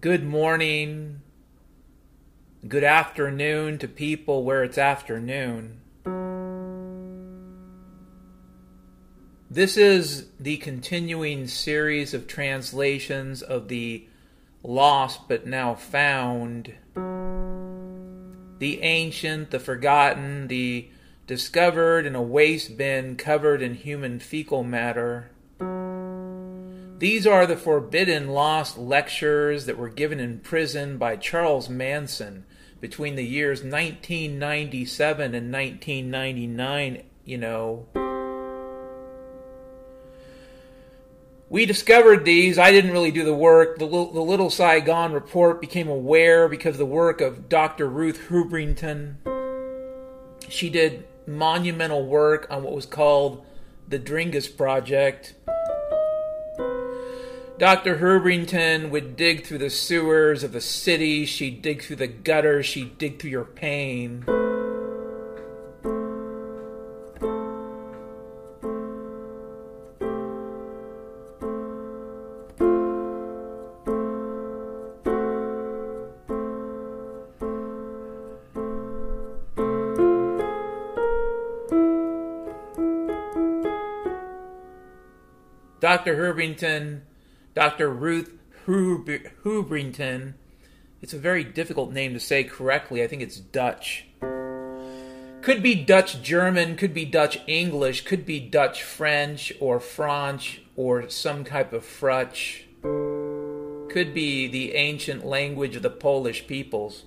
good 0.00 0.24
morning, 0.24 1.20
good 2.66 2.84
afternoon 2.84 3.76
to 3.76 3.86
people 3.86 4.44
where 4.44 4.64
it's 4.64 4.78
afternoon. 4.78 5.78
This 9.50 9.76
is 9.76 10.28
the 10.38 10.56
continuing 10.56 11.46
series 11.48 12.14
of 12.14 12.26
translations 12.26 13.42
of 13.42 13.68
the 13.68 14.06
lost 14.62 15.28
but 15.28 15.46
now 15.46 15.74
found, 15.74 16.72
the 18.58 18.80
ancient, 18.80 19.50
the 19.50 19.60
forgotten, 19.60 20.48
the 20.48 20.88
discovered 21.26 22.06
in 22.06 22.14
a 22.14 22.22
waste 22.22 22.78
bin 22.78 23.16
covered 23.16 23.60
in 23.60 23.74
human 23.74 24.18
fecal 24.18 24.64
matter. 24.64 25.30
These 27.00 27.26
are 27.26 27.46
the 27.46 27.56
forbidden 27.56 28.28
lost 28.28 28.76
lectures 28.76 29.64
that 29.64 29.78
were 29.78 29.88
given 29.88 30.20
in 30.20 30.40
prison 30.40 30.98
by 30.98 31.16
Charles 31.16 31.70
Manson 31.70 32.44
between 32.78 33.16
the 33.16 33.24
years 33.24 33.60
1997 33.60 35.34
and 35.34 35.50
1999, 35.50 37.02
you 37.24 37.38
know. 37.38 37.86
We 41.48 41.64
discovered 41.64 42.26
these. 42.26 42.58
I 42.58 42.70
didn't 42.70 42.92
really 42.92 43.10
do 43.10 43.24
the 43.24 43.32
work. 43.32 43.78
The, 43.78 43.86
the 43.86 43.94
Little 43.94 44.50
Saigon 44.50 45.14
report 45.14 45.62
became 45.62 45.88
aware 45.88 46.50
because 46.50 46.74
of 46.74 46.80
the 46.80 46.84
work 46.84 47.22
of 47.22 47.48
Dr. 47.48 47.88
Ruth 47.88 48.28
Hubrington. 48.28 49.16
She 50.50 50.68
did 50.68 51.06
monumental 51.26 52.04
work 52.04 52.46
on 52.50 52.62
what 52.62 52.74
was 52.74 52.84
called 52.84 53.42
the 53.88 53.98
Dringus 53.98 54.54
Project. 54.54 55.32
Dr. 57.60 57.98
Herbrington 57.98 58.88
would 58.88 59.16
dig 59.16 59.44
through 59.44 59.58
the 59.58 59.68
sewers 59.68 60.42
of 60.42 60.52
the 60.52 60.62
city. 60.62 61.26
She'd 61.26 61.60
dig 61.60 61.82
through 61.82 61.96
the 61.96 62.06
gutters. 62.06 62.64
She'd 62.64 62.96
dig 62.96 63.20
through 63.20 63.32
your 63.32 63.44
pain. 63.44 64.24
Dr. 85.78 86.16
Hubrington, 86.16 87.02
Dr. 87.60 87.90
Ruth 87.90 88.38
Hubrington. 88.66 90.32
It's 91.02 91.12
a 91.12 91.18
very 91.18 91.44
difficult 91.44 91.92
name 91.92 92.14
to 92.14 92.18
say 92.18 92.42
correctly. 92.42 93.02
I 93.02 93.06
think 93.06 93.20
it's 93.20 93.36
Dutch. 93.36 94.06
Could 95.42 95.62
be 95.62 95.74
Dutch 95.74 96.22
German, 96.22 96.74
could 96.76 96.94
be 96.94 97.04
Dutch 97.04 97.38
English, 97.46 98.06
could 98.06 98.24
be 98.24 98.40
Dutch 98.40 98.82
French 98.82 99.52
or 99.60 99.78
French 99.78 100.62
or 100.74 101.10
some 101.10 101.44
type 101.44 101.74
of 101.74 101.84
Frutch. 101.84 102.64
Could 102.80 104.14
be 104.14 104.48
the 104.48 104.74
ancient 104.74 105.26
language 105.26 105.76
of 105.76 105.82
the 105.82 105.90
Polish 105.90 106.46
peoples. 106.46 107.02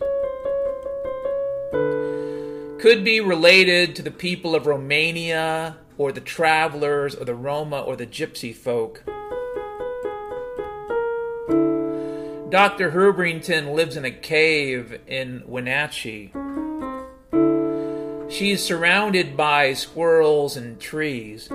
Could 2.80 3.04
be 3.04 3.20
related 3.20 3.96
to 3.96 4.04
the 4.04 4.14
people 4.16 4.54
of 4.54 4.68
Romania, 4.68 5.78
or 5.98 6.12
the 6.12 6.22
travelers, 6.22 7.16
or 7.16 7.26
the 7.26 7.34
Roma, 7.34 7.82
or 7.82 7.96
the 7.96 8.06
gypsy 8.06 8.54
folk. 8.54 9.04
Dr. 12.54 12.92
Hubrington 12.92 13.74
lives 13.74 13.98
in 13.98 14.06
a 14.06 14.12
cave 14.12 15.02
in 15.08 15.42
Wenatchee. 15.48 16.32
She 18.30 18.52
is 18.52 18.64
surrounded 18.64 19.36
by 19.36 19.74
squirrels 19.74 20.56
and 20.56 20.80
trees. 20.80 21.50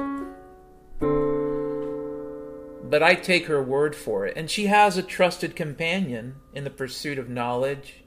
But 2.82 3.04
I 3.04 3.14
take 3.14 3.46
her 3.46 3.62
word 3.62 3.94
for 3.94 4.26
it, 4.26 4.36
and 4.36 4.50
she 4.50 4.66
has 4.66 4.96
a 4.96 5.04
trusted 5.04 5.54
companion 5.54 6.34
in 6.52 6.64
the 6.64 6.70
pursuit 6.70 7.20
of 7.20 7.28
knowledge 7.28 8.02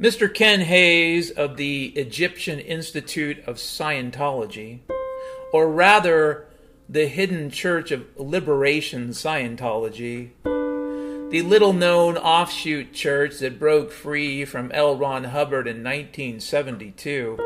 Mr. 0.00 0.32
Ken 0.32 0.60
Hayes 0.62 1.30
of 1.30 1.58
the 1.58 1.88
Egyptian 1.88 2.58
Institute 2.58 3.46
of 3.46 3.56
Scientology, 3.56 4.78
or 5.52 5.70
rather, 5.70 6.46
the 6.88 7.06
Hidden 7.06 7.50
Church 7.50 7.90
of 7.90 8.06
Liberation 8.16 9.10
Scientology, 9.10 10.30
the 10.42 11.42
little 11.42 11.74
known 11.74 12.16
offshoot 12.16 12.94
church 12.94 13.40
that 13.40 13.58
broke 13.58 13.92
free 13.92 14.46
from 14.46 14.72
L. 14.72 14.96
Ron 14.96 15.24
Hubbard 15.24 15.68
in 15.68 15.84
1972. 15.84 17.36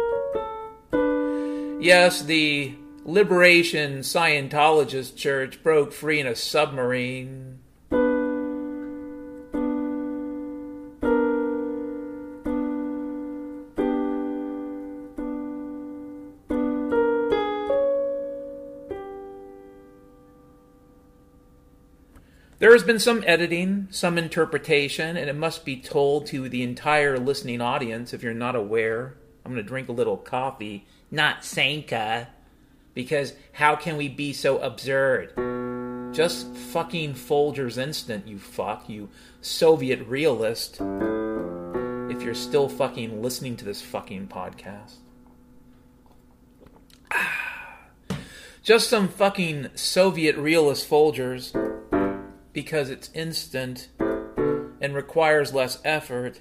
Yes, 1.81 2.23
the 2.23 2.77
Liberation 3.05 3.99
Scientologist 3.99 5.17
Church 5.17 5.61
broke 5.61 5.93
free 5.93 6.21
in 6.21 6.29
a 6.29 6.37
submarine 6.37 7.59
There 22.65 22.73
has 22.73 22.83
been 22.83 22.99
some 22.99 23.23
editing, 23.27 23.89
some 23.91 24.17
interpretation, 24.17 25.19
and 25.19 25.29
it 25.29 25.37
must 25.37 25.67
be 25.67 25.77
told 25.77 26.25
to 26.29 26.49
the 26.49 26.63
entire 26.63 27.19
listening 27.19 27.61
audience 27.61 28.15
if 28.15 28.23
you're 28.23 28.33
not 28.33 28.57
aware. 28.57 29.17
I'm 29.45 29.53
going 29.53 29.63
to 29.63 29.69
drink 29.69 29.91
a 29.91 29.93
little 29.93 30.17
coffee, 30.17 30.87
not 31.11 31.45
Sanka, 31.45 32.29
because 32.95 33.35
how 33.53 33.77
can 33.77 33.99
we 33.99 34.09
be 34.09 34.33
so 34.33 34.57
absurd? 34.61 35.35
Just 36.15 36.57
fucking 36.57 37.13
Folgers 37.13 37.77
Instant, 37.77 38.27
you 38.27 38.39
fuck, 38.39 38.89
you 38.89 39.11
Soviet 39.43 40.01
realist. 40.07 40.77
If 40.81 42.23
you're 42.23 42.33
still 42.33 42.71
fucking 42.71 43.21
listening 43.21 43.59
to 43.59 43.67
this 43.67 43.83
fucking 43.83 44.29
podcast. 44.29 44.95
Just 48.63 48.89
some 48.89 49.09
fucking 49.09 49.69
Soviet 49.75 50.37
realist 50.37 50.89
Folgers 50.89 51.74
because 52.55 52.89
it's 52.89 53.11
instant 53.13 53.89
and 54.81 54.95
requires 54.95 55.53
less 55.53 55.79
effort. 55.85 56.41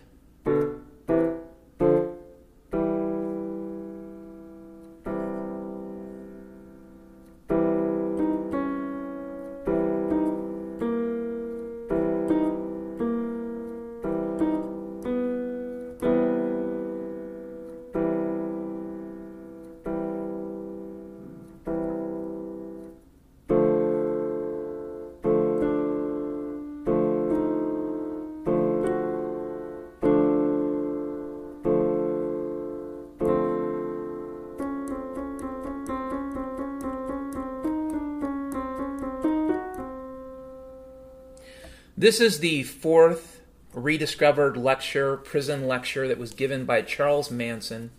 This 42.03 42.19
is 42.19 42.39
the 42.39 42.63
fourth 42.63 43.39
rediscovered 43.71 44.57
lecture, 44.57 45.15
prison 45.15 45.69
lecture, 45.69 46.05
that 46.09 46.17
was 46.17 46.33
given 46.33 46.65
by 46.65 46.81
Charles 46.81 47.31
Manson, 47.31 47.91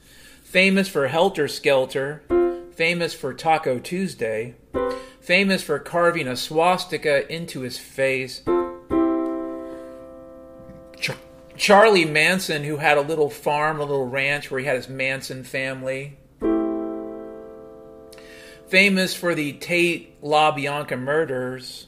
famous 0.42 0.88
for 0.88 1.08
Helter 1.08 1.48
Skelter, 1.48 2.22
famous 2.74 3.14
for 3.14 3.32
Taco 3.32 3.78
Tuesday, 3.78 4.56
famous 5.22 5.62
for 5.62 5.78
carving 5.78 6.28
a 6.28 6.36
swastika 6.36 7.26
into 7.32 7.62
his 7.62 7.78
face. 7.78 8.42
Ch- 11.00 11.12
Charlie 11.56 12.04
Manson, 12.04 12.64
who 12.64 12.76
had 12.76 12.98
a 12.98 13.00
little 13.00 13.30
farm, 13.30 13.80
a 13.80 13.84
little 13.84 14.06
ranch 14.06 14.50
where 14.50 14.60
he 14.60 14.66
had 14.66 14.76
his 14.76 14.88
Manson 14.90 15.44
family. 15.44 16.18
Famous 18.68 19.14
for 19.14 19.34
the 19.34 19.54
Tate 19.54 20.20
LaBianca 20.20 21.00
murders. 21.00 21.86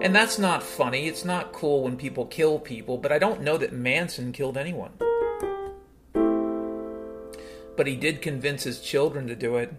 And 0.00 0.14
that's 0.14 0.38
not 0.38 0.62
funny. 0.62 1.08
It's 1.08 1.24
not 1.24 1.52
cool 1.52 1.82
when 1.82 1.96
people 1.96 2.26
kill 2.26 2.58
people, 2.58 2.98
but 2.98 3.10
I 3.10 3.18
don't 3.18 3.42
know 3.42 3.56
that 3.58 3.72
Manson 3.72 4.32
killed 4.32 4.56
anyone. 4.56 4.92
But 7.76 7.86
he 7.86 7.96
did 7.96 8.22
convince 8.22 8.64
his 8.64 8.80
children 8.80 9.26
to 9.26 9.34
do 9.34 9.56
it. 9.56 9.74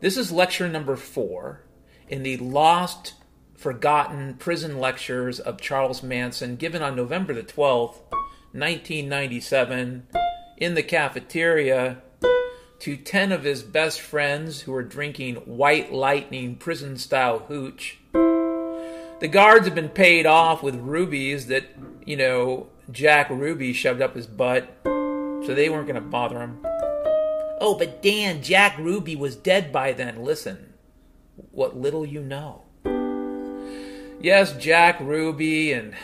This 0.00 0.16
is 0.16 0.30
lecture 0.30 0.68
number 0.68 0.96
four 0.96 1.62
in 2.08 2.22
the 2.22 2.36
lost, 2.36 3.14
forgotten 3.54 4.34
prison 4.34 4.78
lectures 4.78 5.40
of 5.40 5.60
Charles 5.60 6.02
Manson, 6.02 6.56
given 6.56 6.82
on 6.82 6.94
November 6.94 7.32
the 7.32 7.42
12th, 7.42 8.00
1997, 8.52 10.06
in 10.58 10.74
the 10.74 10.82
cafeteria 10.82 12.02
to 12.80 12.96
10 12.96 13.32
of 13.32 13.44
his 13.44 13.62
best 13.62 14.00
friends 14.00 14.60
who 14.60 14.72
were 14.72 14.82
drinking 14.82 15.36
White 15.36 15.92
Lightning 15.92 16.56
prison 16.56 16.96
style 16.96 17.40
hooch. 17.40 17.98
The 18.12 19.28
guards 19.30 19.64
had 19.66 19.74
been 19.74 19.88
paid 19.88 20.26
off 20.26 20.62
with 20.62 20.74
rubies 20.74 21.46
that, 21.46 21.64
you 22.04 22.16
know, 22.16 22.66
Jack 22.90 23.30
Ruby 23.30 23.72
shoved 23.72 24.02
up 24.02 24.14
his 24.14 24.26
butt, 24.26 24.68
so 24.84 25.54
they 25.54 25.70
weren't 25.70 25.86
going 25.86 25.94
to 25.94 26.00
bother 26.00 26.40
him. 26.40 26.58
Oh, 27.60 27.76
but 27.78 28.02
Dan, 28.02 28.42
Jack 28.42 28.76
Ruby 28.76 29.16
was 29.16 29.36
dead 29.36 29.72
by 29.72 29.92
then. 29.92 30.22
Listen, 30.22 30.74
what 31.52 31.76
little 31.76 32.04
you 32.04 32.22
know. 32.22 32.62
Yes, 34.20 34.54
Jack 34.56 35.00
Ruby 35.00 35.72
and, 35.72 35.94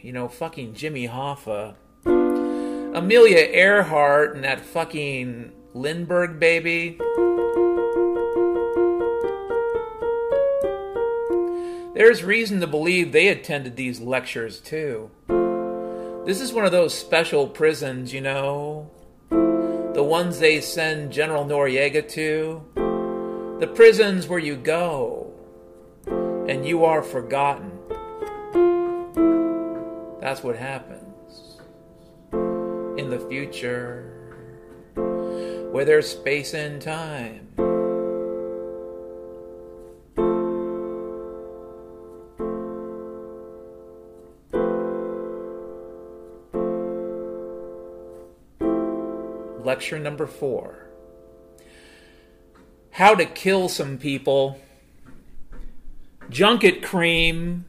you 0.00 0.12
know, 0.12 0.28
fucking 0.28 0.74
Jimmy 0.74 1.08
Hoffa. 1.08 1.76
Amelia 2.04 3.38
Earhart 3.38 4.34
and 4.34 4.44
that 4.44 4.60
fucking 4.60 5.52
Lindbergh 5.74 6.38
baby. 6.38 6.98
There's 11.94 12.22
reason 12.22 12.60
to 12.60 12.66
believe 12.66 13.12
they 13.12 13.28
attended 13.28 13.76
these 13.76 14.00
lectures 14.00 14.60
too. 14.60 15.10
This 16.26 16.40
is 16.40 16.52
one 16.52 16.64
of 16.64 16.72
those 16.72 16.94
special 16.94 17.46
prisons, 17.48 18.12
you 18.12 18.20
know, 18.20 18.90
the 19.30 20.02
ones 20.02 20.38
they 20.38 20.60
send 20.60 21.12
General 21.12 21.44
Noriega 21.44 22.08
to, 22.10 23.58
the 23.60 23.66
prisons 23.66 24.28
where 24.28 24.38
you 24.38 24.56
go 24.56 25.32
and 26.06 26.66
you 26.66 26.84
are 26.84 27.02
forgotten. 27.02 27.70
That's 30.20 30.42
what 30.42 30.56
happens 30.56 31.58
in 32.98 33.10
the 33.10 33.18
future 33.28 34.11
where 35.72 35.86
there's 35.86 36.06
space 36.06 36.52
and 36.52 36.82
time. 36.82 37.48
Lecture 49.64 49.98
number 49.98 50.26
four 50.26 50.86
How 52.90 53.14
to 53.14 53.24
Kill 53.24 53.70
Some 53.70 53.96
People. 53.96 54.60
Junket 56.28 56.82
cream. 56.82 57.64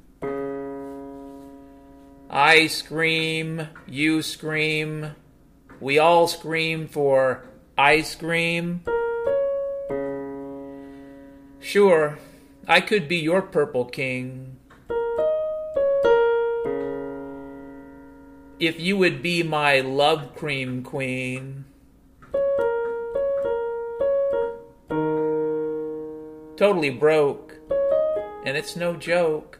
I 2.29 2.67
scream, 2.67 3.67
you 3.87 4.21
scream, 4.21 5.15
we 5.79 5.99
all 5.99 6.27
scream 6.27 6.87
for 6.87 7.45
ice 7.83 8.15
cream. 8.15 8.81
Sure, 11.59 12.17
I 12.65 12.79
could 12.79 13.09
be 13.09 13.17
your 13.17 13.41
purple 13.41 13.83
king. 13.83 14.55
If 18.57 18.79
you 18.79 18.95
would 18.95 19.21
be 19.21 19.43
my 19.43 19.81
love 19.81 20.33
cream 20.33 20.81
queen. 20.81 21.65
Totally 26.55 26.89
broke, 26.89 27.57
and 28.45 28.55
it's 28.55 28.77
no 28.77 28.95
joke. 28.95 29.59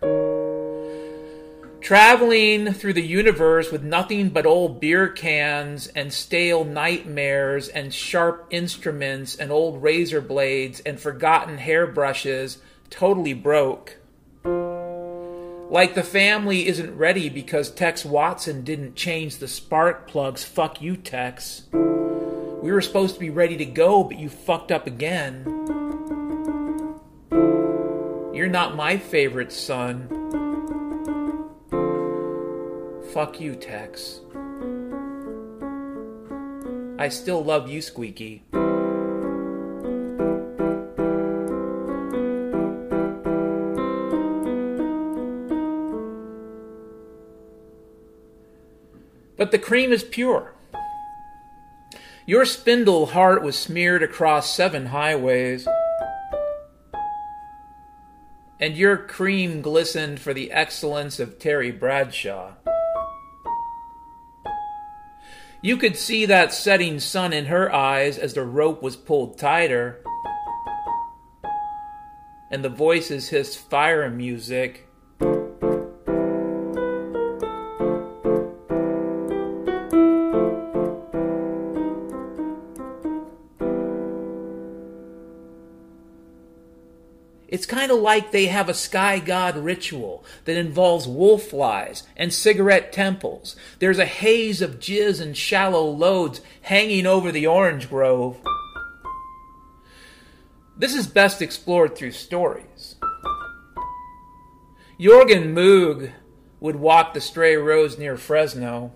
Traveling 1.84 2.72
through 2.72 2.94
the 2.94 3.06
universe 3.06 3.70
with 3.70 3.84
nothing 3.84 4.30
but 4.30 4.46
old 4.46 4.80
beer 4.80 5.10
cans 5.10 5.88
and 5.88 6.14
stale 6.14 6.64
nightmares 6.64 7.68
and 7.68 7.94
sharp 7.94 8.48
instruments 8.52 9.36
and 9.36 9.52
old 9.52 9.84
razor 9.84 10.22
blades 10.22 10.80
and 10.80 10.98
forgotten 10.98 11.58
hairbrushes, 11.58 12.60
totally 12.90 13.34
broke. 13.34 13.98
Like 14.46 15.94
the 15.94 16.04
family 16.04 16.68
isn't 16.68 16.96
ready 16.96 17.28
because 17.28 17.70
Tex 17.70 18.06
Watson 18.06 18.64
didn't 18.64 18.96
change 18.96 19.40
the 19.40 19.48
spark 19.50 20.08
plugs. 20.08 20.46
Fuck 20.46 20.82
you, 20.82 20.96
Tex. 20.96 21.64
We 21.74 22.72
were 22.72 22.80
supposed 22.80 23.16
to 23.16 23.20
be 23.20 23.30
ready 23.30 23.58
to 23.58 23.66
go, 23.66 24.06
but 24.06 24.18
you 24.18 24.30
fucked 24.30 24.72
up 24.72 24.88
again. 24.88 25.44
You're 28.34 28.48
not 28.48 28.78
my 28.78 28.96
favorite 28.96 29.52
son. 29.52 30.23
Fuck 33.14 33.40
you, 33.40 33.56
Tex. 33.56 34.22
I 36.98 37.10
still 37.10 37.44
love 37.44 37.70
you, 37.70 37.80
Squeaky. 37.80 38.42
But 49.38 49.52
the 49.52 49.60
cream 49.60 49.92
is 49.92 50.04
pure. 50.04 50.56
Your 52.26 52.46
spindle 52.46 53.06
heart 53.06 53.44
was 53.44 53.56
smeared 53.56 54.02
across 54.02 54.56
seven 54.56 54.88
highways, 54.88 55.68
and 58.60 58.76
your 58.76 58.98
cream 58.98 59.62
glistened 59.62 60.20
for 60.20 60.34
the 60.34 60.52
excellence 60.52 61.20
of 61.20 61.38
Terry 61.38 61.70
Bradshaw. 61.70 62.54
You 65.64 65.78
could 65.78 65.96
see 65.96 66.26
that 66.26 66.52
setting 66.52 67.00
sun 67.00 67.32
in 67.32 67.46
her 67.46 67.74
eyes 67.74 68.18
as 68.18 68.34
the 68.34 68.44
rope 68.44 68.84
was 68.84 68.98
pulled 68.98 69.38
tighter, 69.38 70.04
and 72.52 72.66
the 72.66 72.70
voices 72.70 73.30
hissed 73.30 73.58
fire 73.70 74.10
music. 74.10 74.90
Of 87.94 88.02
like 88.02 88.32
they 88.32 88.48
have 88.48 88.70
a 88.70 88.74
sky 88.74 89.20
god 89.20 89.56
ritual 89.56 90.26
that 90.46 90.58
involves 90.58 91.08
wolf 91.08 91.44
flies 91.44 92.04
and 92.18 92.34
cigarette 92.34 92.92
temples. 92.92 93.56
There's 93.80 94.00
a 94.00 94.06
haze 94.06 94.62
of 94.62 94.80
jizz 94.80 95.22
and 95.22 95.38
shallow 95.38 95.86
loads 95.86 96.42
hanging 96.62 97.06
over 97.06 97.32
the 97.32 97.48
orange 97.48 97.90
grove. 97.90 98.38
This 100.76 100.96
is 100.96 101.08
best 101.08 101.42
explored 101.42 101.96
through 101.96 102.12
stories. 102.12 102.96
Jorgen 105.00 105.54
Moog 105.54 106.12
would 106.60 106.76
walk 106.76 107.14
the 107.14 107.22
stray 107.22 107.56
roads 107.56 107.98
near 107.98 108.18
Fresno. 108.18 108.92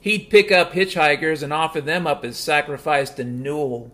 He'd 0.00 0.30
pick 0.30 0.50
up 0.50 0.72
hitchhikers 0.72 1.42
and 1.42 1.52
offer 1.52 1.80
them 1.80 2.06
up 2.06 2.24
as 2.24 2.36
sacrifice 2.36 3.10
to 3.10 3.24
Newell. 3.24 3.92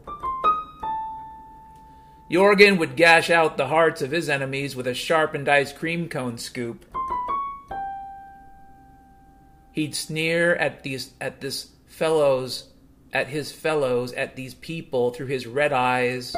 Jorgen 2.31 2.79
would 2.79 2.97
gash 2.97 3.31
out 3.31 3.57
the 3.57 3.69
hearts 3.69 4.03
of 4.03 4.11
his 4.11 4.29
enemies 4.29 4.75
with 4.75 4.87
a 4.87 4.95
sharpened 4.95 5.49
ice 5.49 5.73
cream 5.73 6.09
cone 6.09 6.39
scoop. 6.39 6.85
He'd 9.71 9.95
sneer 9.95 10.57
at 10.57 10.83
these 10.83 11.13
at 11.21 11.41
this 11.41 11.69
fellows 11.87 12.71
at 13.13 13.29
his 13.29 13.53
fellows 13.53 14.13
at 14.15 14.35
these 14.35 14.55
people 14.55 15.11
through 15.11 15.27
his 15.27 15.47
red 15.47 15.73
eyes 15.73 16.35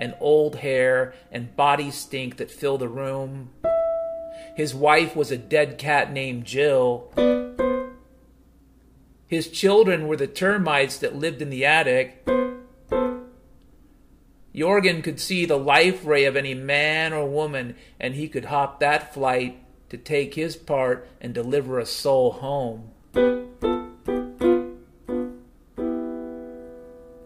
and 0.00 0.14
old 0.20 0.56
hair 0.56 1.14
and 1.30 1.54
body 1.54 1.90
stink 1.90 2.36
that 2.38 2.50
fill 2.50 2.78
the 2.78 2.88
room. 2.88 3.50
His 4.56 4.74
wife 4.74 5.14
was 5.14 5.30
a 5.30 5.38
dead 5.38 5.78
cat 5.78 6.12
named 6.12 6.44
Jill. 6.44 7.12
His 9.26 9.48
children 9.48 10.08
were 10.08 10.16
the 10.16 10.26
termites 10.26 10.98
that 10.98 11.14
lived 11.14 11.42
in 11.42 11.50
the 11.50 11.64
attic. 11.64 12.26
Jorgen 14.58 15.04
could 15.04 15.20
see 15.20 15.46
the 15.46 15.56
life 15.56 16.04
ray 16.04 16.24
of 16.24 16.34
any 16.36 16.54
man 16.54 17.12
or 17.12 17.28
woman, 17.28 17.76
and 18.00 18.14
he 18.14 18.28
could 18.28 18.46
hop 18.46 18.80
that 18.80 19.14
flight 19.14 19.62
to 19.88 19.96
take 19.96 20.34
his 20.34 20.56
part 20.56 21.08
and 21.20 21.32
deliver 21.32 21.78
a 21.78 21.86
soul 21.86 22.32
home. 22.32 22.90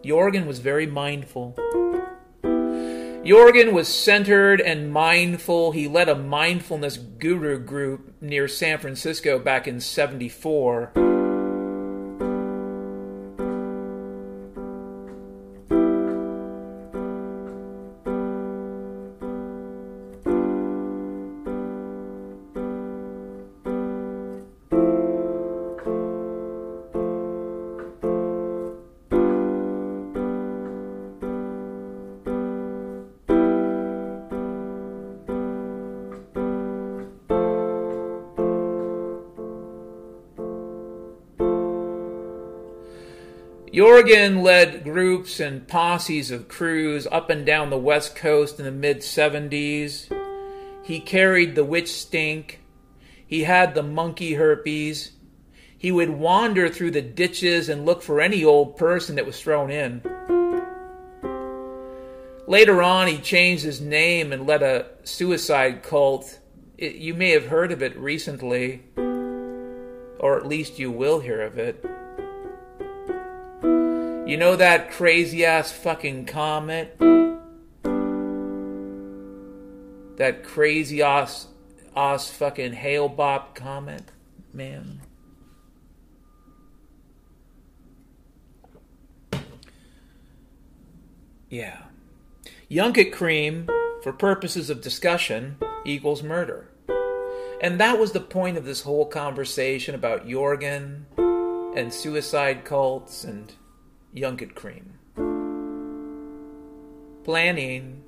Jorgen 0.03 0.45
was 0.45 0.59
very 0.59 0.85
mindful. 0.85 1.55
Jorgen 3.23 3.71
was 3.71 3.87
centered 3.87 4.61
and 4.61 4.91
mindful. 4.91 5.71
He 5.71 5.87
led 5.87 6.09
a 6.09 6.15
mindfulness 6.15 6.97
guru 6.97 7.57
group 7.57 8.13
near 8.21 8.47
San 8.47 8.77
Francisco 8.77 9.39
back 9.39 9.67
in 9.67 9.79
74. 9.79 11.12
Jorgen 43.73 44.43
led 44.43 44.83
groups 44.83 45.39
and 45.39 45.67
posses 45.67 46.29
of 46.29 46.47
crews 46.47 47.07
up 47.11 47.31
and 47.31 47.43
down 47.43 47.71
the 47.71 47.77
West 47.77 48.15
Coast 48.15 48.59
in 48.59 48.65
the 48.65 48.71
mid 48.71 48.99
70s. 48.99 50.15
He 50.83 50.99
carried 50.99 51.55
the 51.55 51.65
witch 51.65 51.91
stink. 51.91 52.61
He 53.25 53.45
had 53.45 53.73
the 53.73 53.81
monkey 53.81 54.35
herpes. 54.35 55.13
He 55.75 55.91
would 55.91 56.11
wander 56.11 56.69
through 56.69 56.91
the 56.91 57.01
ditches 57.01 57.67
and 57.67 57.83
look 57.83 58.03
for 58.03 58.21
any 58.21 58.45
old 58.45 58.77
person 58.77 59.15
that 59.15 59.25
was 59.25 59.41
thrown 59.41 59.71
in. 59.71 60.03
Later 62.47 62.83
on, 62.83 63.07
he 63.07 63.17
changed 63.17 63.63
his 63.63 63.81
name 63.81 64.31
and 64.31 64.45
led 64.45 64.61
a 64.61 64.85
suicide 65.03 65.81
cult. 65.81 66.39
It, 66.77 66.97
you 66.97 67.15
may 67.15 67.31
have 67.31 67.47
heard 67.47 67.71
of 67.71 67.81
it 67.81 67.97
recently, 67.97 68.83
or 70.19 70.37
at 70.37 70.45
least 70.45 70.77
you 70.77 70.91
will 70.91 71.21
hear 71.21 71.41
of 71.41 71.57
it. 71.57 71.83
You 74.33 74.39
know 74.39 74.55
that 74.55 74.89
crazy 74.89 75.45
ass 75.45 75.71
fucking 75.71 76.25
comet? 76.25 76.97
That 80.17 80.43
crazy 80.43 81.03
ass, 81.03 81.49
ass 81.95 82.31
fucking 82.31 82.73
Hale 82.73 83.11
Bopp 83.11 83.53
comet, 83.53 84.05
man. 84.51 85.01
Yeah. 91.47 91.83
Junket 92.71 93.13
cream, 93.13 93.69
for 94.01 94.11
purposes 94.11 94.71
of 94.71 94.81
discussion, 94.81 95.57
equals 95.85 96.23
murder. 96.23 96.71
And 97.61 97.79
that 97.79 97.99
was 97.99 98.13
the 98.13 98.19
point 98.19 98.57
of 98.57 98.65
this 98.65 98.81
whole 98.81 99.05
conversation 99.05 99.93
about 99.93 100.25
Jorgen 100.25 101.03
and 101.77 101.93
suicide 101.93 102.65
cults 102.65 103.23
and 103.23 103.53
Junket 104.15 104.53
cream. 104.53 104.93
Planning. 107.23 108.03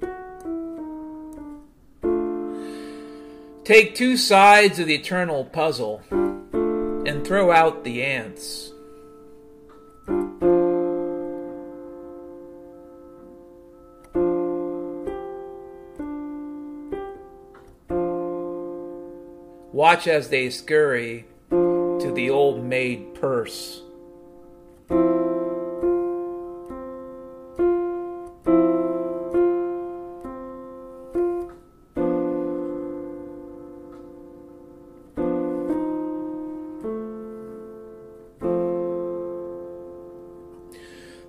Take 3.63 3.95
two 3.95 4.15
sides 4.15 4.77
of 4.77 4.85
the 4.85 4.95
eternal 4.95 5.45
puzzle 5.45 6.03
and 6.11 7.25
throw 7.25 7.51
out 7.51 7.83
the 7.83 8.03
ants. 8.03 8.71
Watch 19.71 20.07
as 20.07 20.29
they 20.29 20.51
scurry 20.51 21.25
to 21.49 22.11
the 22.13 22.29
old 22.29 22.63
maid 22.63 23.15
purse. 23.15 23.81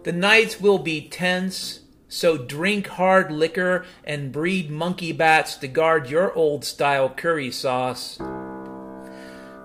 The 0.07 0.13
nights 0.13 0.61
will 0.61 0.79
be 0.79 1.01
tense, 1.01 1.81
so 2.09 2.39
drink 2.39 2.87
hard 2.87 3.33
liquor 3.33 3.85
and 4.05 4.31
breed 4.31 4.71
monkey 4.71 5.11
bats 5.11 5.57
to 5.57 5.67
guard 5.67 6.09
your 6.09 6.33
old 6.33 6.65
style 6.65 7.09
curry 7.09 7.51
sauce. 7.51 8.17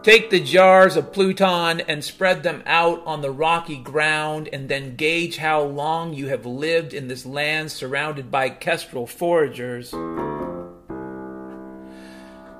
Take 0.01 0.31
the 0.31 0.39
jars 0.39 0.95
of 0.95 1.13
Pluton 1.13 1.81
and 1.81 2.03
spread 2.03 2.41
them 2.41 2.63
out 2.65 3.03
on 3.05 3.21
the 3.21 3.29
rocky 3.29 3.77
ground, 3.77 4.49
and 4.51 4.67
then 4.67 4.95
gauge 4.95 5.37
how 5.37 5.61
long 5.61 6.15
you 6.15 6.29
have 6.29 6.47
lived 6.47 6.95
in 6.95 7.07
this 7.07 7.23
land 7.23 7.71
surrounded 7.71 8.31
by 8.31 8.49
kestrel 8.49 9.05
foragers. 9.05 9.91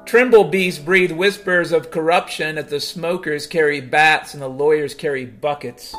Trimblebees 0.06 0.78
breathe 0.78 1.14
whispers 1.14 1.72
of 1.72 1.90
corruption 1.90 2.60
as 2.60 2.70
the 2.70 2.80
smokers 2.80 3.48
carry 3.48 3.82
bats 3.82 4.36
and 4.36 4.44
the 4.44 4.48
lawyers 4.48 4.94
carry 4.94 5.26
buckets. 5.26 5.96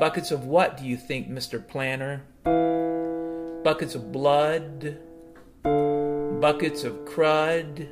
Buckets 0.00 0.32
of 0.32 0.44
what 0.44 0.76
do 0.76 0.84
you 0.84 0.96
think, 0.96 1.30
Mr. 1.30 1.64
Planner? 1.64 2.24
Buckets 3.62 3.94
of 3.94 4.10
blood? 4.10 4.98
Buckets 5.62 6.82
of 6.82 6.94
crud? 7.04 7.88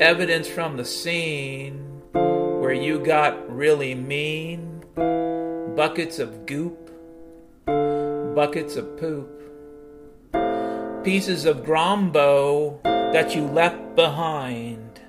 Evidence 0.00 0.48
from 0.48 0.76
the 0.76 0.84
scene 0.84 2.02
where 2.12 2.72
you 2.72 2.98
got 2.98 3.48
really 3.48 3.94
mean? 3.94 4.82
Buckets 5.76 6.18
of 6.18 6.44
goop? 6.44 6.90
Buckets 8.34 8.74
of 8.74 8.98
poop? 8.98 9.30
Pieces 11.04 11.44
of 11.44 11.58
grombo 11.58 12.82
that 12.82 13.34
you 13.36 13.42
left 13.46 13.94
behind? 13.94 15.00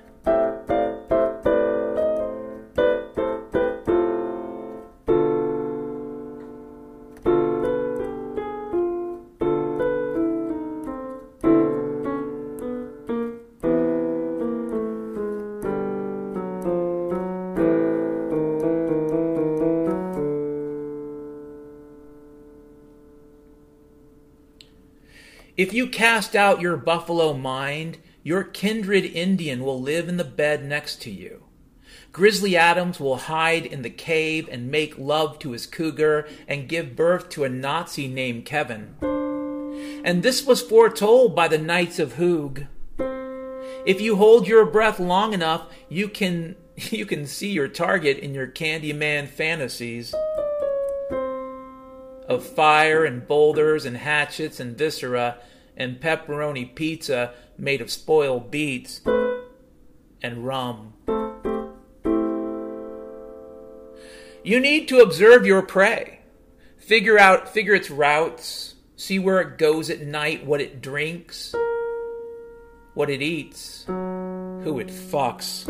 Cast 25.89 26.36
out 26.36 26.62
your 26.62 26.77
buffalo 26.77 27.34
mind, 27.34 27.98
your 28.24 28.43
kindred 28.43 29.05
Indian 29.05 29.63
will 29.63 29.81
live 29.81 30.08
in 30.08 30.17
the 30.17 30.24
bed 30.24 30.63
next 30.63 31.01
to 31.01 31.12
you. 31.12 31.43
Grizzly 32.12 32.58
Adams 32.58 33.00
will 33.00 33.17
hide 33.17 33.65
in 33.65 33.81
the 33.81 33.89
cave 33.89 34.48
and 34.51 34.72
make 34.72 34.98
love 34.98 35.38
to 35.39 35.51
his 35.51 35.67
cougar 35.67 36.27
and 36.48 36.69
give 36.69 36.96
birth 36.96 37.29
to 37.29 37.43
a 37.43 37.50
Nazi 37.50 38.08
named 38.08 38.46
Kevin. 38.46 38.96
And 40.03 40.24
this 40.24 40.46
was 40.46 40.62
foretold 40.62 41.36
by 41.36 41.48
the 41.48 41.58
Knights 41.58 42.00
of 42.00 42.13
Hoog. 42.13 42.67
If 43.86 44.01
you 44.01 44.15
hold 44.15 44.48
your 44.48 44.65
breath 44.65 45.00
long 45.00 45.34
enough, 45.34 45.67
you 45.88 46.10
can 46.10 46.55
you 46.75 47.05
can 47.05 47.25
see 47.25 47.51
your 47.51 47.67
target 47.67 48.17
in 48.17 48.34
your 48.34 48.48
Candyman 48.48 49.27
fantasies 49.27 50.13
of 52.27 52.46
fire 52.46 53.05
and 53.05 53.27
boulders 53.27 53.86
and 53.86 53.98
hatchets 53.98 54.60
and 54.60 54.77
viscera 54.77 55.38
and 55.79 56.00
pepperoni 56.00 56.75
pizza 56.75 57.33
made 57.57 57.81
of 57.81 57.89
spoiled 57.89 58.51
beets 58.51 59.01
and 60.21 60.45
rum. 60.45 60.93
You 64.43 64.59
need 64.59 64.88
to 64.89 65.00
observe 65.00 65.45
your 65.45 65.62
prey. 65.63 66.19
Figure 66.77 67.17
out 67.17 67.50
figure 67.50 67.74
its 67.74 67.89
routes, 67.89 68.75
See 69.00 69.17
where 69.17 69.39
it 69.39 69.57
goes 69.57 69.89
at 69.89 70.01
night, 70.01 70.45
what 70.45 70.59
it 70.59 70.81
drinks, 70.81 71.55
what 72.95 73.09
it 73.09 73.21
eats, 73.21 73.86
who 73.88 74.77
it 74.77 74.88
fucks. 74.88 75.65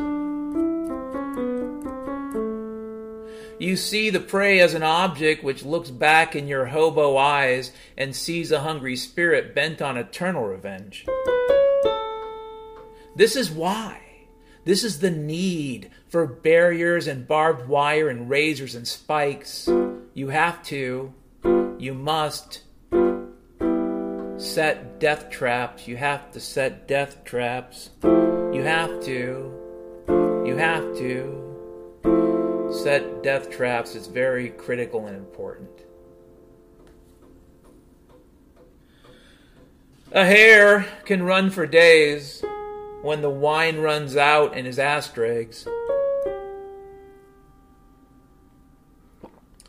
You 3.59 3.75
see 3.75 4.09
the 4.09 4.21
prey 4.21 4.61
as 4.61 4.73
an 4.73 4.83
object 4.83 5.43
which 5.43 5.65
looks 5.65 5.89
back 5.89 6.33
in 6.33 6.47
your 6.47 6.67
hobo 6.67 7.17
eyes 7.17 7.73
and 7.97 8.15
sees 8.15 8.53
a 8.53 8.61
hungry 8.61 8.95
spirit 8.95 9.53
bent 9.53 9.81
on 9.81 9.97
eternal 9.97 10.45
revenge. 10.45 11.05
This 13.17 13.35
is 13.35 13.51
why. 13.51 13.99
This 14.63 14.85
is 14.85 14.99
the 14.99 15.11
need 15.11 15.91
for 16.07 16.25
barriers 16.25 17.05
and 17.05 17.27
barbed 17.27 17.67
wire 17.67 18.07
and 18.07 18.29
razors 18.29 18.75
and 18.75 18.87
spikes. 18.87 19.67
You 20.13 20.29
have 20.29 20.63
to, 20.65 21.13
you 21.77 21.93
must 21.93 22.61
set 24.37 25.01
death 25.01 25.29
traps. 25.29 25.85
You 25.85 25.97
have 25.97 26.31
to 26.31 26.39
set 26.39 26.87
death 26.87 27.25
traps. 27.25 27.89
You 28.03 28.61
have 28.63 29.03
to, 29.03 29.53
you 30.45 30.55
have 30.55 30.95
to 30.97 31.48
set 32.71 33.23
death 33.23 33.49
traps 33.49 33.95
is 33.95 34.07
very 34.07 34.49
critical 34.49 35.07
and 35.07 35.15
important. 35.15 35.69
A 40.11 40.25
hare 40.25 40.87
can 41.05 41.23
run 41.23 41.49
for 41.49 41.67
days 41.67 42.43
when 43.01 43.21
the 43.21 43.29
wine 43.29 43.77
runs 43.77 44.17
out 44.17 44.57
in 44.57 44.65
his 44.65 44.79
dregs. 45.13 45.67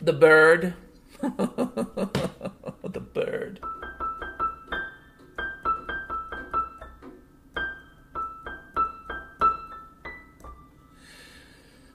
The 0.01 0.13
bird, 0.15 0.75
the 1.21 3.01
bird. 3.13 3.61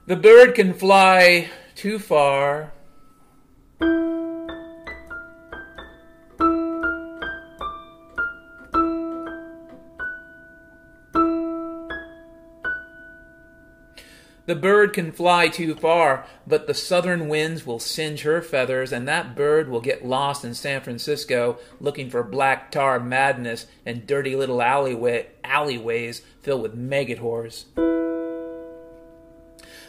The 0.06 0.14
bird 0.14 0.54
can 0.54 0.72
fly 0.72 1.50
too 1.74 1.98
far. 1.98 2.72
The 14.46 14.54
bird 14.54 14.92
can 14.92 15.10
fly 15.10 15.48
too 15.48 15.74
far, 15.74 16.24
but 16.46 16.68
the 16.68 16.74
southern 16.74 17.26
winds 17.26 17.66
will 17.66 17.80
singe 17.80 18.22
her 18.22 18.40
feathers, 18.40 18.92
and 18.92 19.08
that 19.08 19.34
bird 19.34 19.68
will 19.68 19.80
get 19.80 20.06
lost 20.06 20.44
in 20.44 20.54
San 20.54 20.82
Francisco 20.82 21.58
looking 21.80 22.10
for 22.10 22.22
black 22.22 22.70
tar 22.70 23.00
madness 23.00 23.66
and 23.84 24.06
dirty 24.06 24.36
little 24.36 24.62
alleyway, 24.62 25.26
alleyways 25.42 26.22
filled 26.42 26.62
with 26.62 26.74
maggot 26.76 27.18
whores. 27.18 27.95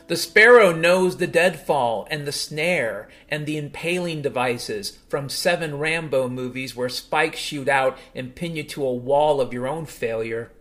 The 0.07 0.15
sparrow 0.15 0.71
knows 0.71 1.17
the 1.17 1.27
deadfall 1.27 2.07
and 2.09 2.25
the 2.25 2.31
snare 2.31 3.09
and 3.27 3.45
the 3.45 3.57
impaling 3.57 4.21
devices 4.21 4.99
from 5.09 5.27
seven 5.27 5.79
Rambo 5.79 6.29
movies 6.29 6.77
where 6.77 6.87
spikes 6.87 7.39
shoot 7.39 7.67
out 7.67 7.97
and 8.15 8.33
pin 8.33 8.55
you 8.55 8.63
to 8.63 8.85
a 8.85 8.93
wall 8.93 9.41
of 9.41 9.51
your 9.51 9.67
own 9.67 9.85
failure. 9.85 10.51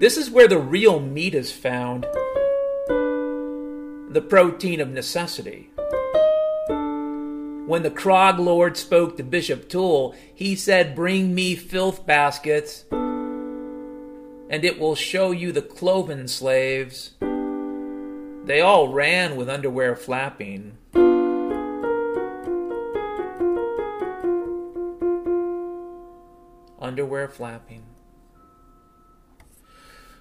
This 0.00 0.16
is 0.16 0.30
where 0.30 0.48
the 0.48 0.58
real 0.58 0.98
meat 0.98 1.34
is 1.34 1.52
found 1.52 2.06
the 4.10 4.24
protein 4.28 4.80
of 4.80 4.88
necessity. 4.88 5.70
When 7.66 7.82
the 7.82 7.90
Krog 7.90 8.38
Lord 8.38 8.76
spoke 8.76 9.16
to 9.18 9.22
Bishop 9.22 9.68
Toole, 9.68 10.16
he 10.34 10.56
said, 10.56 10.96
Bring 10.96 11.36
me 11.36 11.54
filth 11.54 12.04
baskets, 12.04 12.84
and 12.90 14.64
it 14.64 14.80
will 14.80 14.96
show 14.96 15.30
you 15.30 15.52
the 15.52 15.62
cloven 15.62 16.26
slaves. 16.26 17.12
They 18.48 18.62
all 18.62 18.88
ran 18.88 19.36
with 19.36 19.50
underwear 19.50 19.94
flapping. 19.94 20.78
Underwear 26.80 27.28
flapping. 27.28 27.82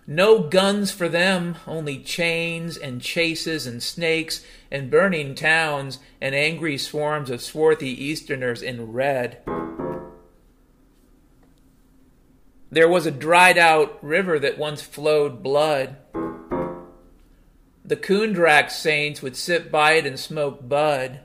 No 0.05 0.39
guns 0.39 0.91
for 0.91 1.07
them, 1.07 1.55
only 1.65 1.99
chains 1.99 2.75
and 2.75 3.01
chases 3.01 3.65
and 3.65 3.81
snakes 3.81 4.43
and 4.69 4.91
burning 4.91 5.33
towns 5.33 5.99
and 6.19 6.35
angry 6.35 6.77
swarms 6.77 7.29
of 7.29 7.41
swarthy 7.41 7.91
Easterners 7.91 8.61
in 8.61 8.91
red. 8.91 9.37
There 12.69 12.89
was 12.89 13.05
a 13.05 13.11
dried 13.11 13.57
out 13.57 14.03
river 14.03 14.37
that 14.37 14.57
once 14.57 14.81
flowed 14.81 15.41
blood 15.41 15.95
the 17.87 17.95
Kundrak 17.95 18.69
saints 18.69 19.21
would 19.21 19.37
sit 19.37 19.71
by 19.71 19.93
it 19.93 20.05
and 20.05 20.19
smoke 20.19 20.67
bud 20.67 21.21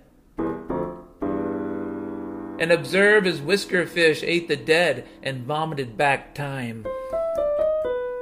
and 2.61 2.71
observe 2.71 3.27
as 3.27 3.41
whiskerfish 3.41 4.23
ate 4.23 4.47
the 4.47 4.55
dead 4.57 5.05
and 5.25 5.43
vomited 5.45 5.97
back 5.97 6.33
time. 6.37 6.87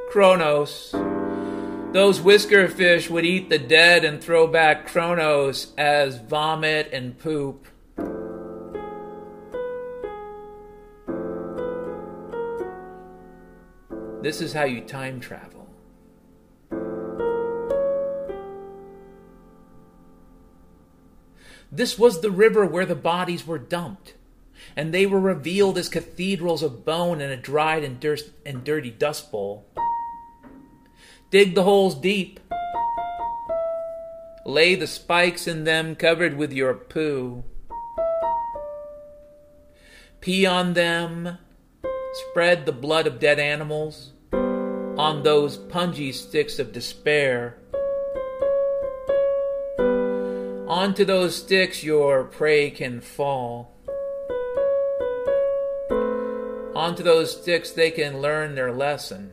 Kronos. 0.09 0.92
Those 1.92 2.20
whiskerfish 2.20 3.11
would 3.11 3.26
eat 3.26 3.50
the 3.50 3.59
dead 3.59 4.07
and 4.07 4.22
throw 4.22 4.46
back 4.46 4.87
Kronos 4.87 5.74
as 5.76 6.16
vomit 6.16 6.88
and 6.94 7.18
poop. 7.18 7.66
This 14.22 14.40
is 14.40 14.55
how 14.55 14.64
you 14.64 14.81
time 14.81 15.20
travel. 15.20 15.60
This 21.72 21.98
was 21.98 22.20
the 22.20 22.30
river 22.30 22.66
where 22.66 22.87
the 22.87 22.96
bodies 22.96 23.46
were 23.46 23.59
dumped, 23.59 24.14
and 24.76 24.92
they 24.92 25.06
were 25.06 25.20
revealed 25.20 25.78
as 25.78 25.88
cathedrals 25.88 26.62
of 26.62 26.85
bone 26.85 27.20
in 27.20 27.30
a 27.30 27.37
dried 27.37 27.85
and, 27.85 28.00
dir- 28.00 28.18
and 28.44 28.64
dirty 28.64 28.90
dust 28.90 29.30
bowl. 29.30 29.66
Dig 31.30 31.54
the 31.54 31.62
holes 31.62 31.94
deep. 31.94 32.40
Lay 34.44 34.74
the 34.74 34.88
spikes 34.88 35.46
in 35.46 35.62
them 35.62 35.94
covered 35.94 36.37
with 36.37 36.52
your 36.52 36.74
poo. 36.74 37.44
Pee 40.20 40.44
on 40.44 40.74
them. 40.74 41.38
Spread 42.30 42.66
the 42.66 42.72
blood 42.72 43.06
of 43.06 43.20
dead 43.20 43.38
animals 43.38 44.11
on 44.33 45.22
those 45.22 45.56
punji 45.56 46.12
sticks 46.12 46.59
of 46.59 46.72
despair 46.72 47.56
Onto 50.70 51.04
those 51.04 51.35
sticks 51.35 51.83
your 51.83 52.22
prey 52.22 52.70
can 52.70 53.00
fall. 53.00 53.72
Onto 56.76 57.02
those 57.02 57.37
sticks 57.37 57.72
they 57.72 57.90
can 57.90 58.20
learn 58.20 58.54
their 58.54 58.70
lesson. 58.70 59.33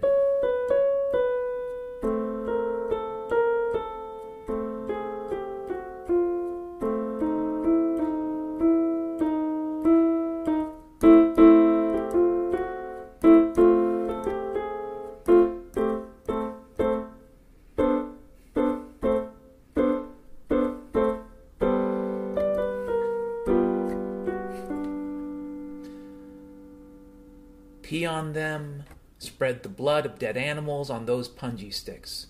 Pee 27.87 28.05
on 28.05 28.33
them, 28.33 28.83
spread 29.17 29.63
the 29.63 29.69
blood 29.69 30.05
of 30.05 30.19
dead 30.19 30.35
animals 30.35 30.89
on 30.89 31.05
those 31.05 31.29
punji 31.29 31.73
sticks. 31.73 32.27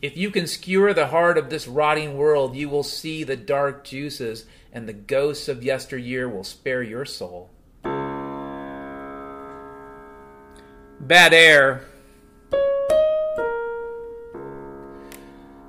If 0.00 0.16
you 0.16 0.30
can 0.30 0.46
skewer 0.46 0.94
the 0.94 1.08
heart 1.08 1.36
of 1.36 1.50
this 1.50 1.66
rotting 1.66 2.16
world, 2.16 2.54
you 2.54 2.68
will 2.68 2.84
see 2.84 3.24
the 3.24 3.34
dark 3.34 3.82
juices, 3.82 4.46
and 4.72 4.88
the 4.88 4.92
ghosts 4.92 5.48
of 5.48 5.64
yesteryear 5.64 6.28
will 6.28 6.44
spare 6.44 6.80
your 6.80 7.04
soul. 7.04 7.50
Bad 11.00 11.34
air. 11.34 11.86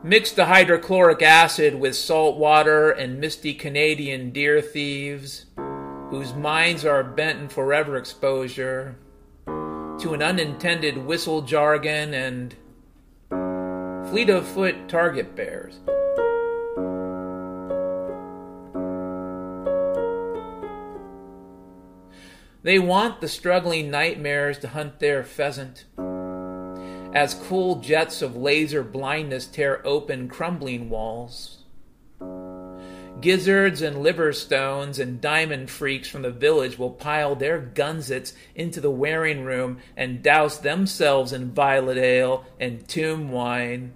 Mix 0.03 0.31
the 0.33 0.45
hydrochloric 0.45 1.23
acid 1.23 1.73
with 1.73 1.95
salt 1.95 2.37
water 2.37 2.91
and 2.91 3.19
misty 3.19 3.55
Canadian 3.55 4.29
deer 4.29 4.61
thieves, 4.61 5.47
whose 6.11 6.35
minds 6.35 6.85
are 6.85 7.03
bent 7.03 7.39
in 7.39 7.49
forever 7.49 7.97
exposure 7.97 8.97
to 9.99 10.13
an 10.13 10.21
unintended 10.21 10.97
whistle 10.97 11.41
jargon 11.41 12.13
and 12.13 12.55
fleet 14.09 14.29
of 14.29 14.47
foot 14.47 14.87
target 14.87 15.35
bears. 15.35 15.79
They 22.63 22.79
want 22.79 23.21
the 23.21 23.27
struggling 23.27 23.91
nightmares 23.91 24.57
to 24.59 24.69
hunt 24.69 24.99
their 24.99 25.23
pheasant. 25.23 25.85
As 27.13 27.35
cool 27.35 27.75
jets 27.75 28.21
of 28.21 28.35
laser 28.35 28.83
blindness 28.83 29.45
tear 29.45 29.85
open 29.85 30.27
crumbling 30.27 30.89
walls. 30.89 31.64
Gizzards 33.21 33.81
and 33.81 34.03
liver 34.03 34.33
stones 34.33 34.99
and 34.99 35.21
diamond 35.21 35.69
freaks 35.69 36.07
from 36.07 36.21
the 36.21 36.31
village 36.31 36.77
will 36.77 36.91
pile 36.91 37.35
their 37.35 37.59
gunsets 37.59 38.33
into 38.53 38.81
the 38.81 38.91
wearing 38.91 39.43
room 39.43 39.79
and 39.97 40.21
douse 40.21 40.57
themselves 40.57 41.33
in 41.33 41.51
violet 41.51 41.97
ale 41.97 42.45
and 42.59 42.87
tomb 42.87 43.31
wine. 43.31 43.93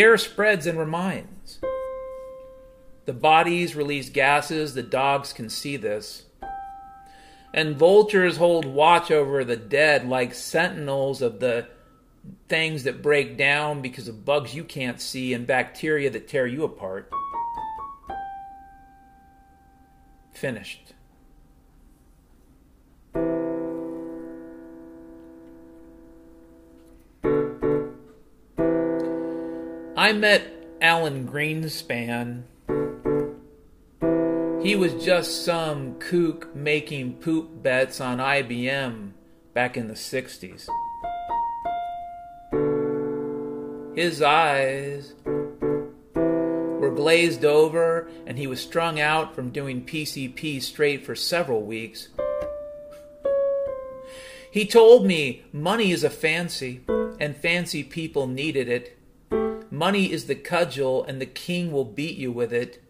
Air 0.00 0.16
spreads 0.16 0.66
and 0.66 0.78
reminds. 0.78 1.58
The 3.04 3.12
bodies 3.12 3.76
release 3.76 4.08
gases, 4.08 4.72
the 4.72 4.82
dogs 4.82 5.34
can 5.34 5.50
see 5.50 5.76
this. 5.76 6.22
And 7.52 7.76
vultures 7.76 8.38
hold 8.38 8.64
watch 8.64 9.10
over 9.10 9.44
the 9.44 9.58
dead 9.58 10.08
like 10.08 10.32
sentinels 10.32 11.20
of 11.20 11.38
the 11.38 11.68
things 12.48 12.84
that 12.84 13.02
break 13.02 13.36
down 13.36 13.82
because 13.82 14.08
of 14.08 14.24
bugs 14.24 14.54
you 14.54 14.64
can't 14.64 15.02
see 15.02 15.34
and 15.34 15.46
bacteria 15.46 16.08
that 16.08 16.28
tear 16.28 16.46
you 16.46 16.64
apart. 16.64 17.12
Finished. 20.32 20.94
I 30.00 30.14
met 30.14 30.50
Alan 30.80 31.28
Greenspan. 31.28 32.44
He 34.62 34.74
was 34.74 34.94
just 35.04 35.44
some 35.44 35.98
kook 35.98 36.56
making 36.56 37.16
poop 37.16 37.62
bets 37.62 38.00
on 38.00 38.16
IBM 38.16 39.10
back 39.52 39.76
in 39.76 39.88
the 39.88 39.92
60s. 39.92 40.70
His 43.94 44.22
eyes 44.22 45.16
were 46.14 46.94
glazed 46.96 47.44
over, 47.44 48.08
and 48.24 48.38
he 48.38 48.46
was 48.46 48.62
strung 48.62 48.98
out 48.98 49.34
from 49.34 49.50
doing 49.50 49.84
PCP 49.84 50.62
straight 50.62 51.04
for 51.04 51.14
several 51.14 51.60
weeks. 51.60 52.08
He 54.50 54.64
told 54.64 55.04
me 55.04 55.44
money 55.52 55.92
is 55.92 56.04
a 56.04 56.08
fancy, 56.08 56.80
and 56.88 57.36
fancy 57.36 57.84
people 57.84 58.26
needed 58.26 58.66
it. 58.66 58.96
Money 59.80 60.12
is 60.12 60.26
the 60.26 60.34
cudgel, 60.34 61.02
and 61.04 61.22
the 61.22 61.24
king 61.24 61.72
will 61.72 61.86
beat 61.86 62.18
you 62.18 62.30
with 62.30 62.52
it. 62.52 62.82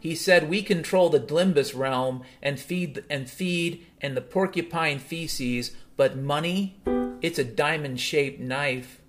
He 0.00 0.14
said, 0.14 0.48
"We 0.48 0.62
control 0.62 1.10
the 1.10 1.20
Dlimbus 1.20 1.76
realm 1.76 2.22
and 2.42 2.58
feed 2.58 3.04
and 3.10 3.28
feed 3.28 3.84
and 4.00 4.16
the 4.16 4.22
porcupine 4.22 4.98
feces, 4.98 5.72
but 5.98 6.16
money, 6.16 6.76
it's 7.20 7.38
a 7.38 7.44
diamond-shaped 7.44 8.40
knife." 8.40 9.02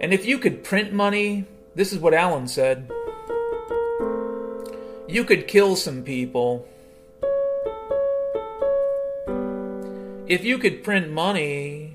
And 0.00 0.12
if 0.12 0.26
you 0.26 0.38
could 0.38 0.64
print 0.64 0.92
money, 0.92 1.44
this 1.76 1.92
is 1.92 2.00
what 2.00 2.12
Alan 2.12 2.48
said. 2.48 2.90
You 5.06 5.22
could 5.22 5.46
kill 5.46 5.76
some 5.76 6.02
people. 6.02 6.66
If 10.26 10.44
you 10.44 10.58
could 10.58 10.82
print 10.82 11.08
money, 11.08 11.85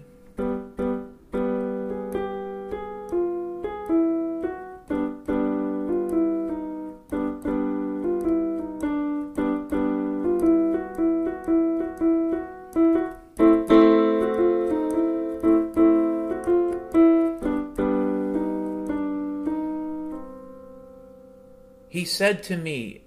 he 22.02 22.06
said 22.06 22.42
to 22.42 22.58
me, 22.58 23.02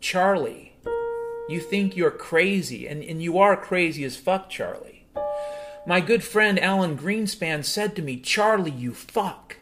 Charlie, 0.00 0.72
you 1.48 1.58
think 1.58 1.96
you're 1.96 2.12
crazy, 2.12 2.86
and, 2.86 3.02
and 3.02 3.20
you 3.20 3.38
are 3.38 3.56
crazy 3.56 4.04
as 4.04 4.16
fuck, 4.16 4.48
Charlie. 4.48 5.04
My 5.84 6.00
good 6.00 6.22
friend 6.22 6.60
Alan 6.60 6.96
Greenspan 6.96 7.64
said 7.64 7.96
to 7.96 8.02
me, 8.02 8.20
Charlie, 8.20 8.70
you 8.70 8.94
fuck. 8.94 9.56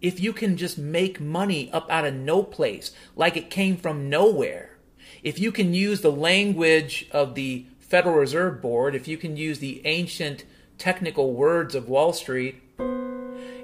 If 0.00 0.20
you 0.20 0.32
can 0.32 0.56
just 0.56 0.78
make 0.78 1.20
money 1.20 1.72
up 1.72 1.90
out 1.90 2.04
of 2.04 2.14
no 2.14 2.44
place, 2.44 2.92
like 3.16 3.36
it 3.36 3.50
came 3.50 3.76
from 3.76 4.08
nowhere, 4.08 4.78
if 5.24 5.40
you 5.40 5.50
can 5.50 5.74
use 5.74 6.02
the 6.02 6.12
language 6.12 7.08
of 7.10 7.34
the 7.34 7.66
Federal 7.80 8.14
Reserve 8.14 8.62
Board, 8.62 8.94
if 8.94 9.08
you 9.08 9.16
can 9.18 9.36
use 9.36 9.58
the 9.58 9.84
ancient 9.86 10.44
technical 10.78 11.32
words 11.32 11.74
of 11.74 11.88
Wall 11.88 12.12
Street, 12.12 12.62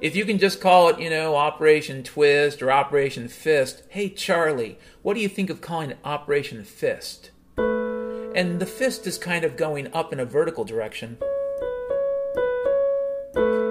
if 0.07 0.15
you 0.15 0.25
can 0.25 0.39
just 0.39 0.61
call 0.61 0.89
it, 0.89 1.01
you 1.01 1.11
know, 1.11 1.35
Operation 1.35 2.05
Twist 2.05 2.63
or 2.63 2.71
Operation 2.71 3.27
Fist, 3.27 3.83
hey 3.89 4.09
Charlie, 4.09 4.79
what 5.03 5.15
do 5.15 5.21
you 5.21 5.29
think 5.29 5.51
of 5.51 5.61
calling 5.61 5.91
it 5.91 5.99
Operation 6.05 6.63
Fist? 6.63 7.33
And 7.57 8.61
the 8.61 8.67
fist 8.67 9.09
is 9.09 9.19
kind 9.19 9.45
of 9.45 9.57
going 9.57 9.93
up 9.93 10.13
in 10.13 10.21
a 10.21 10.25
vertical 10.25 10.63
direction. 10.63 11.19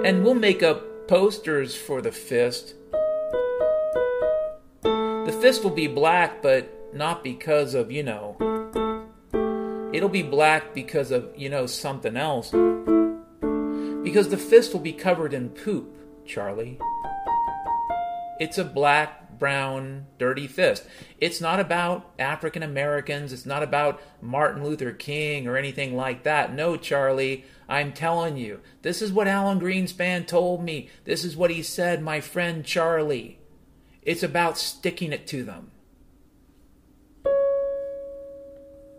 And 0.03 0.25
we'll 0.25 0.33
make 0.33 0.61
up 0.61 1.07
posters 1.07 1.73
for 1.73 2.01
the 2.01 2.11
fist. 2.11 2.73
The 4.83 5.37
fist 5.41 5.63
will 5.63 5.71
be 5.71 5.87
black, 5.87 6.41
but 6.41 6.93
not 6.93 7.23
because 7.23 7.73
of, 7.73 7.93
you 7.93 8.03
know, 8.03 8.35
it'll 9.93 10.09
be 10.09 10.21
black 10.21 10.73
because 10.73 11.11
of, 11.11 11.31
you 11.37 11.47
know, 11.47 11.65
something 11.65 12.17
else. 12.17 12.51
Because 14.03 14.27
the 14.27 14.37
fist 14.37 14.73
will 14.73 14.81
be 14.81 14.91
covered 14.91 15.33
in 15.33 15.47
poop. 15.47 15.93
Charlie. 16.25 16.79
It's 18.39 18.57
a 18.57 18.65
black, 18.65 19.37
brown, 19.39 20.07
dirty 20.17 20.47
fist. 20.47 20.85
It's 21.19 21.39
not 21.39 21.59
about 21.59 22.11
African 22.19 22.63
Americans. 22.63 23.31
It's 23.31 23.45
not 23.45 23.63
about 23.63 24.01
Martin 24.21 24.63
Luther 24.63 24.91
King 24.91 25.47
or 25.47 25.57
anything 25.57 25.95
like 25.95 26.23
that. 26.23 26.53
No, 26.53 26.75
Charlie, 26.77 27.45
I'm 27.69 27.93
telling 27.93 28.37
you. 28.37 28.59
This 28.81 29.01
is 29.01 29.11
what 29.11 29.27
Alan 29.27 29.59
Greenspan 29.59 30.27
told 30.27 30.63
me. 30.63 30.89
This 31.05 31.23
is 31.23 31.37
what 31.37 31.51
he 31.51 31.63
said, 31.63 32.01
my 32.01 32.19
friend 32.19 32.65
Charlie. 32.65 33.39
It's 34.01 34.23
about 34.23 34.57
sticking 34.57 35.13
it 35.13 35.27
to 35.27 35.43
them. 35.43 35.71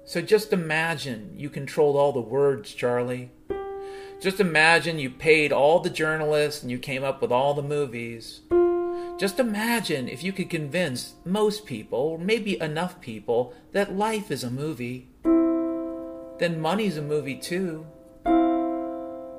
So 0.05 0.23
just 0.23 0.53
imagine 0.53 1.35
you 1.37 1.51
controlled 1.51 1.97
all 1.97 2.13
the 2.13 2.21
words, 2.21 2.73
Charlie. 2.73 3.31
Just 4.19 4.41
imagine 4.41 4.99
you 4.99 5.11
paid 5.11 5.53
all 5.53 5.81
the 5.81 5.91
journalists 5.91 6.63
and 6.63 6.71
you 6.71 6.79
came 6.79 7.05
up 7.05 7.21
with 7.21 7.31
all 7.31 7.53
the 7.53 7.63
movies. 7.63 8.41
Just 9.19 9.39
imagine 9.39 10.09
if 10.09 10.23
you 10.23 10.33
could 10.33 10.49
convince 10.49 11.15
most 11.25 11.67
people, 11.67 11.99
or 11.99 12.19
maybe 12.19 12.59
enough 12.61 12.99
people, 13.01 13.53
that 13.73 13.95
life 13.95 14.31
is 14.31 14.43
a 14.43 14.51
movie. 14.51 15.09
Then 16.39 16.61
money's 16.61 16.97
a 16.97 17.03
movie 17.03 17.37
too. 17.37 17.87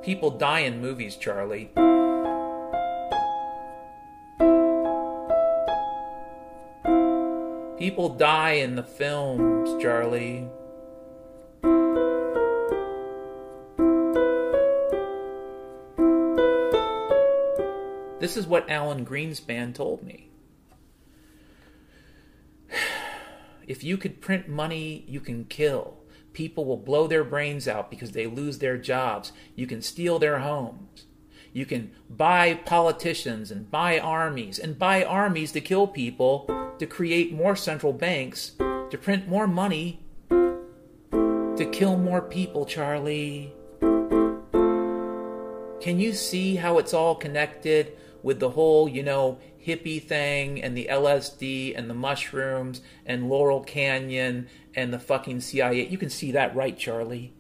People 0.04 0.32
die 0.32 0.60
in 0.60 0.80
movies, 0.80 1.16
Charlie. 1.16 1.72
People 7.80 8.10
die 8.10 8.54
in 8.54 8.76
the 8.76 8.84
films, 8.84 9.82
Charlie. 9.82 10.48
This 18.28 18.36
is 18.36 18.46
what 18.46 18.70
Alan 18.70 19.06
Greenspan 19.06 19.74
told 19.74 20.04
me. 20.04 20.30
If 23.66 23.86
you 23.86 23.96
could 23.96 24.20
print 24.20 24.50
money, 24.50 25.06
you 25.08 25.22
can 25.22 25.46
kill. 25.46 26.00
People 26.34 26.66
will 26.66 26.76
blow 26.76 27.08
their 27.08 27.24
brains 27.24 27.70
out 27.70 27.90
because 27.90 28.12
they 28.12 28.28
lose 28.28 28.58
their 28.58 28.78
jobs. 28.78 29.32
You 29.56 29.66
can 29.66 29.82
steal 29.82 30.20
their 30.20 30.40
homes. 30.40 31.06
You 31.54 31.66
can 31.66 31.92
buy 32.10 32.56
politicians 32.56 33.50
and 33.50 33.72
buy 33.72 33.98
armies 33.98 34.60
and 34.60 34.78
buy 34.78 35.06
armies 35.06 35.54
to 35.54 35.62
kill 35.62 35.88
people, 35.88 36.74
to 36.80 36.86
create 36.86 37.32
more 37.32 37.56
central 37.56 37.94
banks, 37.94 38.52
to 38.60 38.98
print 39.02 39.30
more 39.30 39.48
money, 39.48 40.02
to 40.30 41.70
kill 41.72 41.96
more 41.96 42.22
people, 42.22 42.66
Charlie. 42.66 43.54
Can 45.80 46.02
you 46.02 46.12
see 46.12 46.58
how 46.58 46.78
it's 46.78 46.94
all 46.94 47.16
connected 47.16 47.94
with 48.24 48.40
the 48.40 48.52
whole, 48.52 48.88
you 48.88 49.04
know, 49.04 49.40
hippie 49.66 50.02
thing 50.02 50.62
and 50.62 50.76
the 50.76 50.88
LSD 50.90 51.78
and 51.78 51.90
the 51.90 51.94
mushrooms 51.94 52.82
and 53.06 53.30
Laurel 53.30 53.62
Canyon 53.62 54.48
and 54.76 54.94
the 54.94 55.00
fucking 55.00 55.42
CIA? 55.42 55.88
You 55.88 55.98
can 55.98 56.10
see 56.10 56.32
that, 56.32 56.56
right, 56.56 56.78
Charlie? 56.78 57.34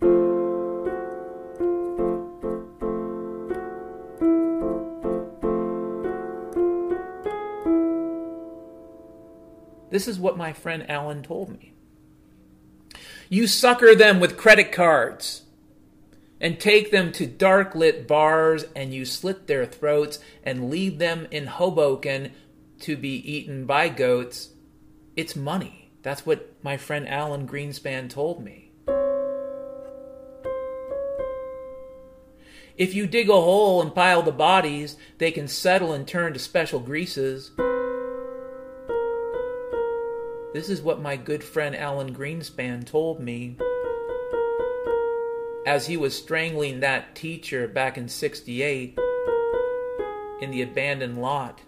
This 9.90 10.08
is 10.08 10.20
what 10.20 10.38
my 10.38 10.54
friend 10.54 10.88
Alan 10.90 11.24
told 11.24 11.50
me. 11.50 11.74
You 13.30 13.48
sucker 13.48 13.96
them 13.96 14.20
with 14.20 14.38
credit 14.38 14.72
cards 14.72 15.44
and 16.39 16.60
take 16.60 16.91
them 16.91 17.12
to 17.13 17.26
dark 17.26 17.76
lit 17.76 18.08
bars 18.08 18.65
and 18.76 18.93
you 18.93 19.06
slit 19.06 19.47
their 19.47 19.65
throats 19.65 20.19
and 20.43 20.69
leave 20.69 21.00
them 21.00 21.28
in 21.32 21.47
Hoboken 21.47 22.32
to 22.82 22.95
be 22.95 23.15
eaten 23.32 23.65
by 23.65 23.89
goats. 23.89 24.50
It's 25.15 25.36
money. 25.36 25.91
That's 26.04 26.26
what 26.26 26.54
my 26.63 26.78
friend 26.78 27.08
Alan 27.08 27.47
Greenspan 27.47 28.10
told 28.10 28.43
me. 28.43 28.71
If 32.78 32.93
you 32.93 33.08
dig 33.08 33.28
a 33.28 33.34
hole 33.34 33.82
and 33.82 33.93
pile 33.93 34.21
the 34.21 34.32
bodies, 34.32 34.97
they 35.17 35.32
can 35.32 35.47
settle 35.47 35.93
and 35.93 36.08
turn 36.08 36.34
to 36.34 36.39
special 36.39 36.80
greases. 36.80 37.52
This 40.54 40.69
is 40.69 40.82
what 40.84 41.02
my 41.02 41.17
good 41.17 41.43
friend 41.43 41.76
Alan 41.76 42.13
Greenspan 42.15 42.86
told 42.86 43.19
me 43.19 43.58
as 45.67 45.86
he 45.88 45.97
was 45.97 46.17
strangling 46.17 46.80
that 46.80 47.13
teacher 47.13 47.67
back 47.67 47.97
in 47.97 48.08
68 48.08 48.97
in 50.39 50.49
the 50.49 50.62
abandoned 50.62 51.21
lot. 51.21 51.60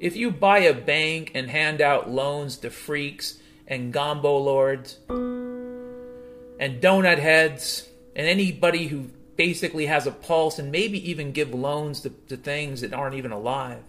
If 0.00 0.16
you 0.16 0.30
buy 0.30 0.60
a 0.60 0.72
bank 0.72 1.32
and 1.34 1.50
hand 1.50 1.82
out 1.82 2.08
loans 2.08 2.56
to 2.58 2.70
freaks 2.70 3.38
and 3.66 3.92
gombo 3.92 4.38
lords 4.38 5.00
and 5.10 6.80
donut 6.80 7.18
heads 7.18 7.86
and 8.16 8.26
anybody 8.26 8.86
who 8.86 9.10
basically 9.36 9.84
has 9.84 10.06
a 10.06 10.12
pulse 10.12 10.58
and 10.58 10.72
maybe 10.72 11.10
even 11.10 11.32
give 11.32 11.52
loans 11.52 12.00
to, 12.00 12.10
to 12.28 12.38
things 12.38 12.80
that 12.80 12.94
aren't 12.94 13.16
even 13.16 13.30
alive. 13.30 13.82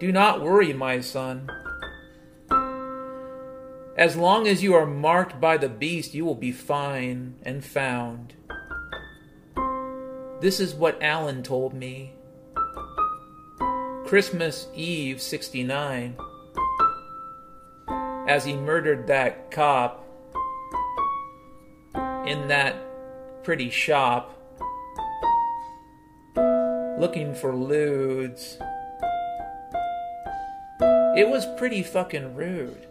Do 0.00 0.10
not 0.12 0.40
worry, 0.40 0.72
my 0.72 1.02
son. 1.02 1.50
As 3.98 4.16
long 4.16 4.48
as 4.48 4.62
you 4.62 4.72
are 4.72 4.86
marked 4.86 5.38
by 5.42 5.58
the 5.58 5.68
beast, 5.68 6.14
you 6.14 6.24
will 6.24 6.34
be 6.34 6.52
fine 6.52 7.34
and 7.42 7.62
found. 7.62 8.32
This 10.40 10.58
is 10.58 10.74
what 10.74 11.02
Alan 11.02 11.42
told 11.42 11.74
me. 11.74 12.14
Christmas 14.06 14.68
Eve 14.74 15.20
69, 15.20 16.16
as 18.26 18.46
he 18.46 18.56
murdered 18.56 19.06
that 19.08 19.50
cop 19.50 20.06
in 22.26 22.48
that 22.48 22.74
pretty 23.44 23.68
shop 23.68 24.34
looking 26.98 27.34
for 27.34 27.54
lewds. 27.54 28.56
It 31.16 31.28
was 31.28 31.46
pretty 31.56 31.82
fucking 31.82 32.34
rude. 32.34 32.86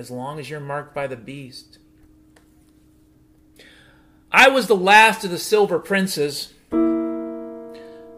As 0.00 0.10
long 0.10 0.40
as 0.40 0.48
you're 0.48 0.58
marked 0.58 0.94
by 0.94 1.06
the 1.06 1.16
beast. 1.16 1.78
I 4.32 4.48
was 4.48 4.66
the 4.66 4.74
last 4.74 5.24
of 5.24 5.30
the 5.30 5.38
silver 5.38 5.78
princes. 5.78 6.54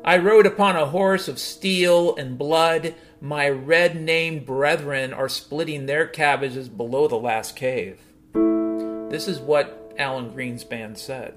I 0.04 0.16
rode 0.18 0.46
upon 0.46 0.76
a 0.76 0.86
horse 0.86 1.26
of 1.26 1.40
steel 1.40 2.14
and 2.14 2.38
blood. 2.38 2.94
My 3.20 3.48
red 3.48 4.00
named 4.00 4.46
brethren 4.46 5.12
are 5.12 5.28
splitting 5.28 5.86
their 5.86 6.06
cabbages 6.06 6.68
below 6.68 7.08
the 7.08 7.16
last 7.16 7.56
cave. 7.56 8.00
This 8.32 9.26
is 9.26 9.40
what 9.40 9.94
Alan 9.98 10.30
Greenspan 10.30 10.96
said. 10.96 11.34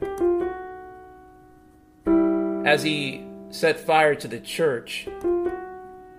As 2.68 2.84
he 2.84 3.26
set 3.50 3.80
fire 3.80 4.14
to 4.16 4.28
the 4.28 4.40
church 4.40 5.08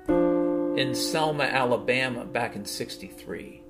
in 0.08 0.94
Selma, 0.94 1.44
Alabama, 1.44 2.24
back 2.24 2.56
in 2.56 2.64
63. 2.64 3.62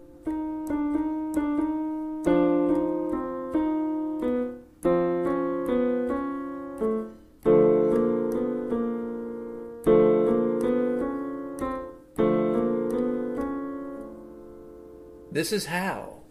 This 15.46 15.62
is 15.62 15.66
how. 15.66 16.22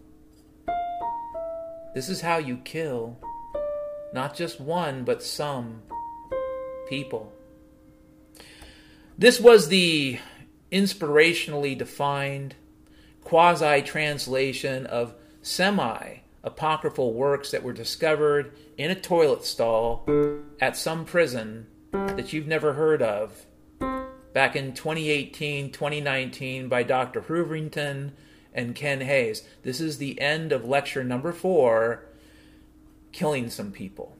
This 1.93 2.09
is 2.09 2.19
how 2.19 2.35
you 2.35 2.57
kill 2.57 3.17
not 4.11 4.35
just 4.35 4.59
one, 4.59 5.05
but 5.05 5.23
some 5.23 5.83
people. 6.89 7.31
This 9.17 9.39
was 9.39 9.69
the 9.69 10.19
inspirationally 10.69 11.77
defined 11.77 12.55
quasi 13.23 13.81
translation 13.83 14.85
of 14.85 15.15
semi 15.41 16.17
apocryphal 16.43 17.13
works 17.13 17.51
that 17.51 17.63
were 17.63 17.71
discovered 17.71 18.51
in 18.77 18.91
a 18.91 18.95
toilet 18.95 19.45
stall 19.45 20.05
at 20.59 20.75
some 20.75 21.05
prison 21.05 21.67
that 21.93 22.33
you've 22.33 22.47
never 22.47 22.73
heard 22.73 23.01
of 23.01 23.45
back 24.33 24.57
in 24.57 24.73
2018 24.73 25.71
2019 25.71 26.67
by 26.67 26.83
Dr. 26.83 27.21
Hooverington 27.21 28.11
and 28.55 28.73
Ken 28.73 29.01
Hayes. 29.01 29.43
This 29.61 29.79
is 29.79 29.99
the 29.99 30.19
end 30.19 30.51
of 30.51 30.65
lecture 30.65 31.03
number 31.03 31.31
four 31.31 32.05
killing 33.11 33.49
some 33.51 33.71
people. 33.71 34.17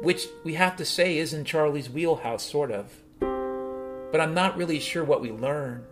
Which 0.00 0.28
we 0.44 0.54
have 0.54 0.76
to 0.76 0.84
say 0.84 1.18
is 1.18 1.34
in 1.34 1.44
Charlie's 1.44 1.90
wheelhouse, 1.90 2.44
sort 2.44 2.70
of. 2.70 3.02
But 3.18 4.20
I'm 4.20 4.34
not 4.34 4.56
really 4.56 4.78
sure 4.78 5.02
what 5.02 5.20
we 5.20 5.32
learned. 5.32 5.84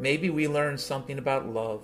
Maybe 0.00 0.30
we 0.30 0.48
learned 0.48 0.80
something 0.80 1.18
about 1.18 1.46
love. 1.46 1.82